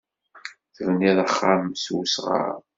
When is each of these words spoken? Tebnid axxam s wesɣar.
Tebnid 0.75 1.17
axxam 1.25 1.63
s 1.83 1.85
wesɣar. 1.95 2.55